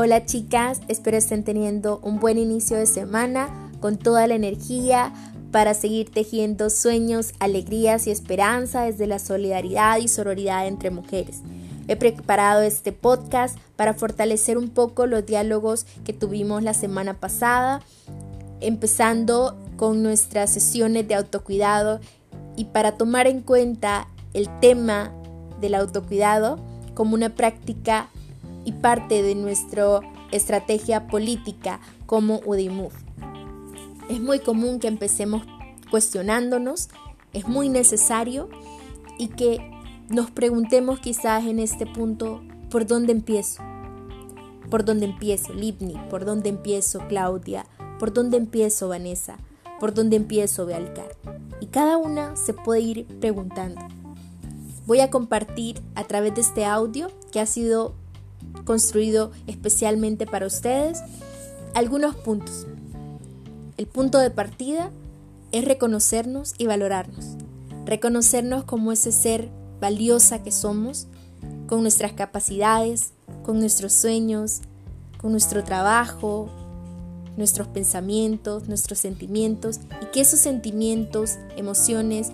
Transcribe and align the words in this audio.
Hola 0.00 0.24
chicas, 0.24 0.80
espero 0.86 1.16
estén 1.16 1.42
teniendo 1.42 1.98
un 2.04 2.20
buen 2.20 2.38
inicio 2.38 2.76
de 2.76 2.86
semana 2.86 3.72
con 3.80 3.96
toda 3.96 4.28
la 4.28 4.36
energía 4.36 5.12
para 5.50 5.74
seguir 5.74 6.12
tejiendo 6.12 6.70
sueños, 6.70 7.32
alegrías 7.40 8.06
y 8.06 8.12
esperanza 8.12 8.82
desde 8.82 9.08
la 9.08 9.18
solidaridad 9.18 9.98
y 9.98 10.06
sororidad 10.06 10.68
entre 10.68 10.92
mujeres. 10.92 11.40
He 11.88 11.96
preparado 11.96 12.62
este 12.62 12.92
podcast 12.92 13.58
para 13.74 13.92
fortalecer 13.92 14.56
un 14.56 14.68
poco 14.68 15.06
los 15.06 15.26
diálogos 15.26 15.84
que 16.04 16.12
tuvimos 16.12 16.62
la 16.62 16.74
semana 16.74 17.14
pasada, 17.14 17.80
empezando 18.60 19.58
con 19.76 20.04
nuestras 20.04 20.52
sesiones 20.52 21.08
de 21.08 21.16
autocuidado 21.16 21.98
y 22.54 22.66
para 22.66 22.92
tomar 22.92 23.26
en 23.26 23.40
cuenta 23.40 24.06
el 24.32 24.48
tema 24.60 25.10
del 25.60 25.74
autocuidado 25.74 26.60
como 26.94 27.16
una 27.16 27.30
práctica 27.30 28.10
y 28.68 28.72
parte 28.72 29.22
de 29.22 29.34
nuestra 29.34 30.00
estrategia 30.30 31.06
política 31.06 31.80
como 32.04 32.42
UDIMUF. 32.44 32.92
Es 34.10 34.20
muy 34.20 34.40
común 34.40 34.78
que 34.78 34.88
empecemos 34.88 35.42
cuestionándonos, 35.90 36.90
es 37.32 37.48
muy 37.48 37.70
necesario 37.70 38.50
y 39.16 39.28
que 39.28 39.70
nos 40.10 40.30
preguntemos 40.30 41.00
quizás 41.00 41.46
en 41.46 41.60
este 41.60 41.86
punto, 41.86 42.42
¿por 42.70 42.86
dónde 42.86 43.12
empiezo? 43.12 43.62
¿Por 44.68 44.84
dónde 44.84 45.06
empiezo, 45.06 45.54
Libni? 45.54 45.94
¿Por 46.10 46.26
dónde 46.26 46.50
empiezo, 46.50 47.00
Claudia? 47.08 47.64
¿Por 47.98 48.12
dónde 48.12 48.36
empiezo, 48.36 48.88
Vanessa? 48.88 49.38
¿Por 49.80 49.94
dónde 49.94 50.16
empiezo, 50.16 50.66
Bealcar? 50.66 51.16
Y 51.62 51.68
cada 51.68 51.96
una 51.96 52.36
se 52.36 52.52
puede 52.52 52.82
ir 52.82 53.06
preguntando. 53.18 53.80
Voy 54.86 55.00
a 55.00 55.08
compartir 55.08 55.80
a 55.94 56.04
través 56.04 56.34
de 56.34 56.42
este 56.42 56.66
audio 56.66 57.08
que 57.32 57.40
ha 57.40 57.46
sido 57.46 57.94
construido 58.64 59.30
especialmente 59.46 60.26
para 60.26 60.46
ustedes 60.46 61.00
algunos 61.74 62.16
puntos. 62.16 62.66
El 63.76 63.86
punto 63.86 64.18
de 64.18 64.30
partida 64.30 64.90
es 65.52 65.64
reconocernos 65.64 66.54
y 66.58 66.66
valorarnos. 66.66 67.36
Reconocernos 67.86 68.64
como 68.64 68.92
ese 68.92 69.12
ser 69.12 69.48
valiosa 69.80 70.42
que 70.42 70.52
somos, 70.52 71.06
con 71.66 71.82
nuestras 71.82 72.12
capacidades, 72.12 73.12
con 73.44 73.60
nuestros 73.60 73.92
sueños, 73.92 74.60
con 75.18 75.32
nuestro 75.32 75.62
trabajo, 75.64 76.48
nuestros 77.36 77.68
pensamientos, 77.68 78.68
nuestros 78.68 78.98
sentimientos 78.98 79.80
y 80.02 80.06
que 80.06 80.20
esos 80.20 80.40
sentimientos, 80.40 81.38
emociones 81.56 82.32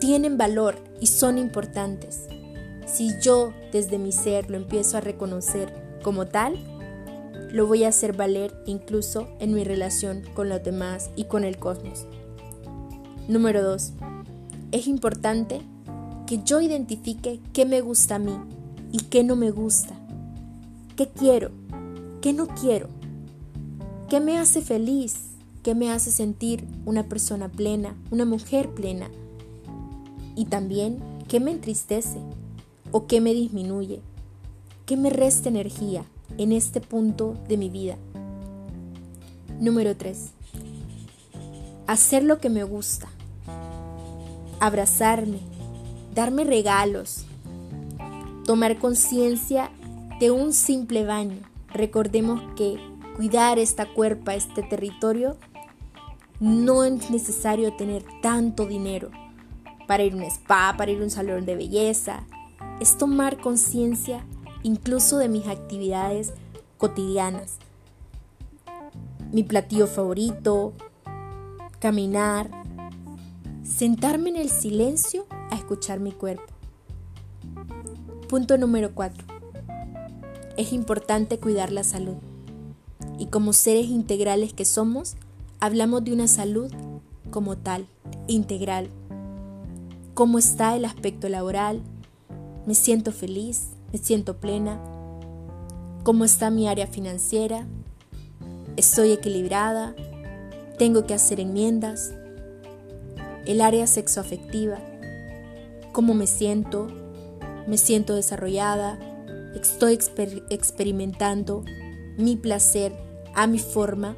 tienen 0.00 0.38
valor 0.38 0.76
y 1.00 1.08
son 1.08 1.38
importantes. 1.38 2.28
Si 2.86 3.10
yo 3.20 3.52
desde 3.72 3.98
mi 3.98 4.12
ser 4.12 4.48
lo 4.48 4.56
empiezo 4.56 4.96
a 4.96 5.00
reconocer 5.00 5.98
como 6.02 6.26
tal, 6.26 6.56
lo 7.52 7.66
voy 7.66 7.84
a 7.84 7.88
hacer 7.88 8.16
valer 8.16 8.54
incluso 8.64 9.28
en 9.40 9.54
mi 9.54 9.64
relación 9.64 10.22
con 10.34 10.48
los 10.48 10.62
demás 10.62 11.10
y 11.16 11.24
con 11.24 11.44
el 11.44 11.58
cosmos. 11.58 12.06
Número 13.28 13.62
2. 13.62 13.92
Es 14.70 14.86
importante 14.86 15.60
que 16.26 16.42
yo 16.44 16.60
identifique 16.60 17.40
qué 17.52 17.66
me 17.66 17.80
gusta 17.80 18.16
a 18.16 18.18
mí 18.20 18.36
y 18.92 18.98
qué 18.98 19.24
no 19.24 19.34
me 19.34 19.50
gusta. 19.50 19.94
¿Qué 20.96 21.08
quiero? 21.08 21.50
¿Qué 22.20 22.32
no 22.32 22.46
quiero? 22.46 22.88
¿Qué 24.08 24.20
me 24.20 24.38
hace 24.38 24.62
feliz? 24.62 25.16
¿Qué 25.62 25.74
me 25.74 25.90
hace 25.90 26.12
sentir 26.12 26.64
una 26.84 27.08
persona 27.08 27.48
plena, 27.48 27.96
una 28.12 28.24
mujer 28.24 28.70
plena? 28.70 29.10
Y 30.36 30.44
también, 30.44 30.98
¿qué 31.26 31.40
me 31.40 31.50
entristece? 31.50 32.20
¿O 32.92 33.06
qué 33.06 33.20
me 33.20 33.34
disminuye? 33.34 34.00
¿Qué 34.86 34.96
me 34.96 35.10
resta 35.10 35.48
energía 35.48 36.04
en 36.38 36.52
este 36.52 36.80
punto 36.80 37.36
de 37.48 37.56
mi 37.56 37.68
vida? 37.68 37.96
Número 39.60 39.96
3. 39.96 40.30
Hacer 41.86 42.22
lo 42.22 42.38
que 42.38 42.50
me 42.50 42.62
gusta. 42.62 43.08
Abrazarme. 44.60 45.38
Darme 46.14 46.44
regalos. 46.44 47.24
Tomar 48.44 48.78
conciencia 48.78 49.70
de 50.20 50.30
un 50.30 50.52
simple 50.52 51.04
baño. 51.04 51.38
Recordemos 51.72 52.40
que 52.56 52.78
cuidar 53.16 53.58
esta 53.58 53.86
cuerpa, 53.86 54.34
este 54.34 54.62
territorio, 54.62 55.36
no 56.38 56.84
es 56.84 57.10
necesario 57.10 57.74
tener 57.74 58.04
tanto 58.22 58.66
dinero 58.66 59.10
para 59.86 60.04
ir 60.04 60.12
a 60.12 60.16
un 60.16 60.22
spa, 60.24 60.74
para 60.76 60.90
ir 60.90 61.00
a 61.00 61.04
un 61.04 61.10
salón 61.10 61.46
de 61.46 61.56
belleza. 61.56 62.26
Es 62.80 62.98
tomar 62.98 63.38
conciencia 63.38 64.24
incluso 64.62 65.18
de 65.18 65.28
mis 65.28 65.46
actividades 65.46 66.32
cotidianas. 66.78 67.56
Mi 69.32 69.42
platillo 69.42 69.86
favorito, 69.86 70.72
caminar, 71.78 72.50
sentarme 73.62 74.30
en 74.30 74.36
el 74.36 74.50
silencio 74.50 75.26
a 75.50 75.56
escuchar 75.56 76.00
mi 76.00 76.12
cuerpo. 76.12 76.52
Punto 78.28 78.58
número 78.58 78.94
4. 78.94 79.24
Es 80.56 80.72
importante 80.72 81.38
cuidar 81.38 81.70
la 81.70 81.84
salud 81.84 82.16
y 83.18 83.26
como 83.26 83.52
seres 83.52 83.86
integrales 83.86 84.52
que 84.52 84.64
somos, 84.64 85.16
hablamos 85.60 86.04
de 86.04 86.12
una 86.12 86.28
salud 86.28 86.72
como 87.30 87.56
tal, 87.56 87.86
integral. 88.26 88.90
¿Cómo 90.14 90.38
está 90.38 90.76
el 90.76 90.84
aspecto 90.84 91.28
laboral? 91.28 91.82
¿Me 92.66 92.74
siento 92.74 93.12
feliz? 93.12 93.68
¿Me 93.92 93.98
siento 93.98 94.38
plena? 94.38 94.80
¿Cómo 96.02 96.24
está 96.24 96.50
mi 96.50 96.68
área 96.68 96.86
financiera? 96.86 97.66
¿Estoy 98.76 99.12
equilibrada? 99.12 99.94
¿Tengo 100.78 101.06
que 101.06 101.14
hacer 101.14 101.40
enmiendas? 101.40 102.12
¿El 103.46 103.60
área 103.60 103.86
sexoafectiva? 103.86 104.78
¿Cómo 105.92 106.12
me 106.12 106.26
siento? 106.26 106.88
¿Me 107.66 107.78
siento 107.78 108.14
desarrollada? 108.14 108.98
¿Estoy 109.54 109.98
experimentando 110.50 111.64
mi 112.18 112.36
placer 112.36 112.92
a 113.34 113.46
mi 113.46 113.58
forma, 113.58 114.16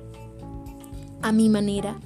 a 1.23 1.33
mi 1.33 1.49
manera. 1.49 1.99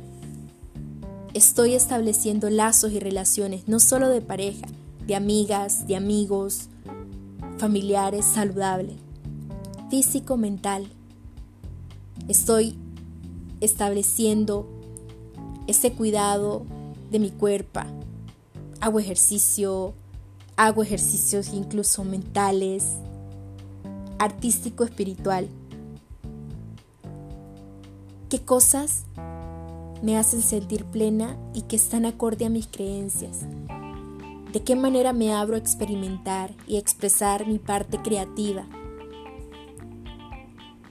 Estoy 1.34 1.74
estableciendo 1.74 2.50
lazos 2.50 2.92
y 2.92 2.98
relaciones, 2.98 3.68
no 3.68 3.80
solo 3.80 4.08
de 4.08 4.20
pareja, 4.20 4.66
de 5.06 5.14
amigas, 5.14 5.86
de 5.86 5.96
amigos, 5.96 6.68
familiares, 7.58 8.24
saludable, 8.24 8.96
físico, 9.90 10.36
mental. 10.36 10.88
Estoy 12.28 12.76
estableciendo 13.60 14.68
ese 15.66 15.92
cuidado 15.92 16.64
de 17.10 17.18
mi 17.18 17.30
cuerpo. 17.30 17.80
Hago 18.80 18.98
ejercicio, 19.00 19.94
hago 20.56 20.82
ejercicios 20.82 21.52
incluso 21.52 22.04
mentales, 22.04 22.84
artístico, 24.18 24.84
espiritual 24.84 25.48
qué 28.32 28.40
cosas 28.40 29.04
me 30.02 30.16
hacen 30.16 30.40
sentir 30.40 30.86
plena 30.86 31.36
y 31.52 31.60
que 31.62 31.76
están 31.76 32.06
acorde 32.06 32.46
a 32.46 32.48
mis 32.48 32.66
creencias. 32.66 33.40
De 34.52 34.62
qué 34.62 34.76
manera 34.76 35.12
me 35.12 35.32
abro 35.32 35.54
a 35.54 35.58
experimentar 35.58 36.54
y 36.66 36.76
expresar 36.76 37.46
mi 37.46 37.58
parte 37.58 37.98
creativa. 37.98 38.66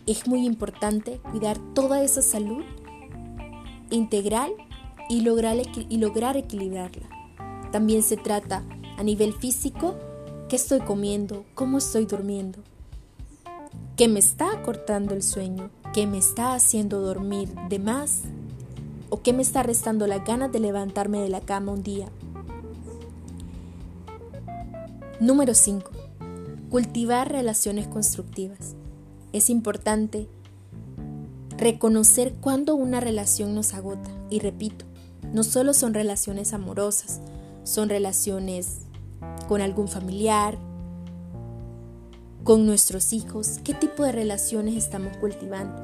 Es 0.06 0.28
muy 0.28 0.46
importante 0.46 1.20
cuidar 1.32 1.58
toda 1.74 2.02
esa 2.02 2.22
salud 2.22 2.64
integral 3.92 4.52
y 5.10 5.22
lograr, 5.22 5.58
lograr 5.90 6.38
equilibrarla. 6.38 7.08
También 7.72 8.02
se 8.02 8.18
trata 8.18 8.64
a 8.98 9.04
nivel 9.04 9.34
físico, 9.34 9.96
qué 10.50 10.56
estoy 10.56 10.80
comiendo, 10.80 11.46
cómo 11.54 11.78
estoy 11.78 12.06
durmiendo, 12.06 12.60
qué 13.96 14.08
me 14.08 14.20
está 14.20 14.62
cortando 14.64 15.14
el 15.14 15.22
sueño, 15.24 15.70
¿Qué 15.94 16.08
me 16.08 16.20
está 16.20 16.54
haciendo 16.54 17.02
dormir 17.02 17.54
de 17.68 17.78
más 17.78 18.22
o 19.10 19.22
qué 19.22 19.34
me 19.34 19.42
está 19.42 19.62
restando 19.62 20.08
las 20.08 20.24
ganas 20.24 20.50
de 20.50 20.62
levantarme 20.62 21.20
de 21.20 21.28
la 21.28 21.42
cama 21.42 21.74
un 21.74 21.84
día. 21.84 22.08
Número 25.22 25.54
5. 25.54 25.92
Cultivar 26.72 27.32
relaciones 27.32 27.88
constructivas. 27.88 28.74
Es 29.34 29.52
importante 29.52 30.28
reconocer 31.60 32.34
cuando 32.42 32.74
una 32.74 33.00
relación 33.02 33.54
nos 33.54 33.76
agota. 33.76 34.10
Y 34.32 34.40
repito, 34.40 34.84
no 35.32 35.44
solo 35.44 35.76
son 35.76 35.94
relaciones 35.94 36.54
amorosas, 36.54 37.22
son 37.64 37.88
relaciones 37.88 38.80
con 39.48 39.62
algún 39.62 39.88
familiar, 39.88 40.58
con 42.44 42.66
nuestros 42.66 43.14
hijos, 43.14 43.60
qué 43.64 43.76
tipo 43.76 44.04
de 44.04 44.14
relaciones 44.14 44.76
estamos 44.76 45.16
cultivando. 45.18 45.84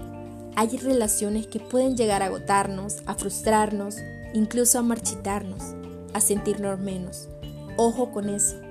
Hay 0.56 0.76
relaciones 0.78 1.46
que 1.46 1.60
pueden 1.60 1.96
llegar 1.96 2.24
a 2.24 2.26
agotarnos, 2.26 3.04
a 3.06 3.14
frustrarnos, 3.14 3.98
incluso 4.34 4.80
a 4.80 4.82
marchitarnos, 4.82 5.62
a 6.16 6.22
sentirnos 6.22 6.80
menos. 6.80 7.30
Ojo 7.78 8.12
con 8.12 8.30
eso. 8.30 8.67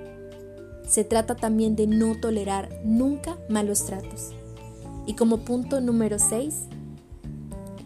Se 0.87 1.03
trata 1.03 1.35
también 1.35 1.75
de 1.75 1.85
no 1.85 2.15
tolerar 2.15 2.69
nunca 2.85 3.37
malos 3.49 3.85
tratos. 3.85 4.31
Y 5.05 5.13
como 5.13 5.39
punto 5.39 5.81
número 5.81 6.17
6, 6.17 6.67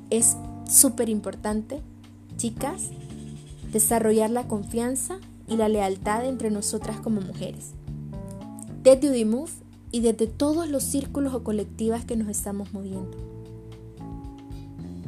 es 0.10 0.38
súper 0.70 1.10
importante, 1.10 1.82
chicas, 2.38 2.90
desarrollar 3.72 4.30
la 4.30 4.48
confianza 4.48 5.18
y 5.48 5.58
la 5.58 5.68
lealtad 5.68 6.26
entre 6.26 6.52
nosotras 6.52 7.00
como 7.00 7.22
mujeres. 7.22 7.72
Desde 8.84 9.10
Udimove 9.10 9.52
y 9.92 10.02
desde 10.02 10.28
todos 10.28 10.70
los 10.70 10.84
círculos 10.84 11.34
o 11.34 11.44
colectivas 11.44 12.06
que 12.06 12.16
nos 12.16 12.30
estamos 12.30 12.72
moviendo. 12.74 13.18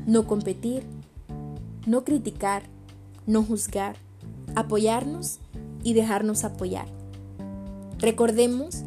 No 0.06 0.28
competir, 0.28 0.84
no 1.88 2.04
criticar, 2.04 2.64
no 3.26 3.44
juzgar, 3.44 3.96
apoyarnos 4.56 5.40
y 5.84 5.94
dejarnos 5.94 6.44
apoyar. 6.44 7.03
Recordemos 8.04 8.84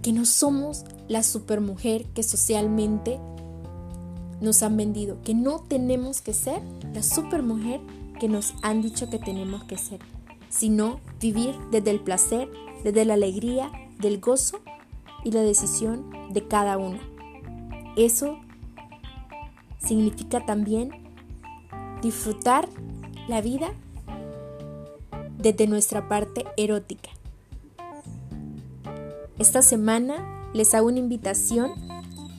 que 0.00 0.12
no 0.12 0.24
somos 0.24 0.84
la 1.08 1.24
supermujer 1.24 2.04
que 2.14 2.22
socialmente 2.22 3.18
nos 4.40 4.62
han 4.62 4.76
vendido, 4.76 5.20
que 5.22 5.34
no 5.34 5.58
tenemos 5.58 6.20
que 6.20 6.32
ser 6.32 6.62
la 6.94 7.02
supermujer 7.02 7.80
que 8.20 8.28
nos 8.28 8.54
han 8.62 8.80
dicho 8.80 9.10
que 9.10 9.18
tenemos 9.18 9.64
que 9.64 9.76
ser, 9.76 9.98
sino 10.50 11.00
vivir 11.20 11.56
desde 11.72 11.90
el 11.90 11.98
placer, 11.98 12.48
desde 12.84 13.04
la 13.04 13.14
alegría, 13.14 13.72
del 13.98 14.20
gozo 14.20 14.60
y 15.24 15.32
la 15.32 15.40
decisión 15.40 16.12
de 16.32 16.46
cada 16.46 16.78
una. 16.78 17.00
Eso 17.96 18.38
significa 19.78 20.46
también 20.46 20.92
disfrutar 22.02 22.68
la 23.26 23.40
vida 23.40 23.72
desde 25.38 25.66
nuestra 25.66 26.08
parte 26.08 26.44
erótica. 26.56 27.10
Esta 29.40 29.62
semana 29.62 30.50
les 30.52 30.74
hago 30.74 30.88
una 30.88 30.98
invitación 30.98 31.70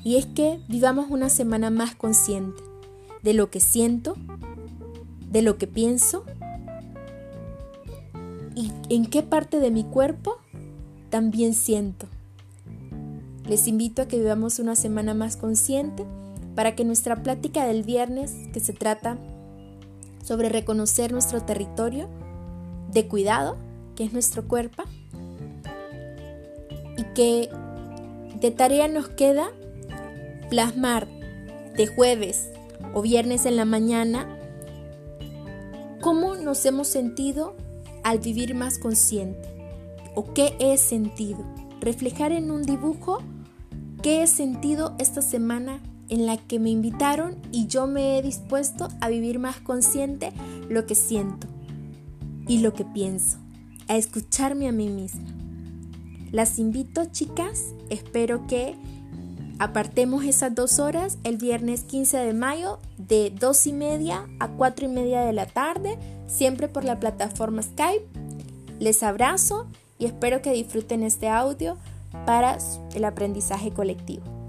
y 0.03 0.17
es 0.17 0.27
que 0.27 0.59
vivamos 0.67 1.07
una 1.09 1.29
semana 1.29 1.71
más 1.71 1.95
consciente 1.95 2.61
de 3.23 3.33
lo 3.33 3.49
que 3.49 3.59
siento, 3.59 4.13
de 5.31 5.41
lo 5.41 5.57
que 5.57 5.65
pienso 5.65 6.23
y 8.53 8.71
en 8.89 9.07
qué 9.07 9.23
parte 9.23 9.59
de 9.59 9.71
mi 9.71 9.83
cuerpo 9.83 10.37
también 11.09 11.55
siento. 11.55 12.05
Les 13.47 13.67
invito 13.67 14.03
a 14.03 14.07
que 14.07 14.19
vivamos 14.19 14.59
una 14.59 14.75
semana 14.75 15.15
más 15.15 15.37
consciente 15.37 16.05
para 16.53 16.75
que 16.75 16.85
nuestra 16.85 17.23
plática 17.23 17.65
del 17.65 17.81
viernes, 17.81 18.35
que 18.53 18.59
se 18.59 18.73
trata 18.73 19.17
sobre 20.23 20.49
reconocer 20.49 21.11
nuestro 21.11 21.41
territorio 21.41 22.07
de 22.91 23.07
cuidado, 23.07 23.57
que 23.95 24.03
es 24.03 24.13
nuestro 24.13 24.47
cuerpo, 24.47 24.83
que 27.13 27.49
de 28.39 28.51
tarea 28.51 28.87
nos 28.87 29.09
queda 29.09 29.49
plasmar 30.49 31.07
de 31.75 31.87
jueves 31.87 32.49
o 32.93 33.01
viernes 33.01 33.45
en 33.45 33.55
la 33.55 33.65
mañana 33.65 34.27
cómo 36.01 36.35
nos 36.35 36.65
hemos 36.65 36.87
sentido 36.87 37.55
al 38.03 38.19
vivir 38.19 38.55
más 38.55 38.79
consciente 38.79 39.47
o 40.15 40.33
qué 40.33 40.55
he 40.59 40.77
sentido. 40.77 41.45
Reflejar 41.79 42.31
en 42.31 42.51
un 42.51 42.63
dibujo 42.63 43.19
qué 44.01 44.23
he 44.23 44.27
sentido 44.27 44.95
esta 44.99 45.21
semana 45.21 45.81
en 46.09 46.25
la 46.25 46.37
que 46.37 46.59
me 46.59 46.69
invitaron 46.69 47.37
y 47.51 47.67
yo 47.67 47.87
me 47.87 48.17
he 48.17 48.21
dispuesto 48.21 48.89
a 48.99 49.09
vivir 49.09 49.39
más 49.39 49.61
consciente 49.61 50.33
lo 50.69 50.85
que 50.85 50.95
siento 50.95 51.47
y 52.47 52.59
lo 52.59 52.73
que 52.73 52.83
pienso, 52.83 53.37
a 53.87 53.95
escucharme 53.95 54.67
a 54.67 54.71
mí 54.71 54.89
misma. 54.89 55.40
Las 56.31 56.59
invito 56.59 57.05
chicas, 57.11 57.73
espero 57.89 58.47
que 58.47 58.75
apartemos 59.59 60.23
esas 60.23 60.55
dos 60.55 60.79
horas 60.79 61.17
el 61.25 61.37
viernes 61.37 61.83
15 61.83 62.17
de 62.17 62.33
mayo 62.33 62.79
de 62.97 63.33
2 63.37 63.67
y 63.67 63.73
media 63.73 64.29
a 64.39 64.47
4 64.47 64.85
y 64.85 64.89
media 64.89 65.21
de 65.21 65.33
la 65.33 65.45
tarde, 65.45 65.99
siempre 66.27 66.69
por 66.69 66.85
la 66.85 67.01
plataforma 67.01 67.61
Skype. 67.61 68.07
Les 68.79 69.03
abrazo 69.03 69.67
y 69.99 70.05
espero 70.05 70.41
que 70.41 70.53
disfruten 70.53 71.03
este 71.03 71.27
audio 71.27 71.77
para 72.25 72.57
el 72.95 73.03
aprendizaje 73.03 73.71
colectivo. 73.71 74.40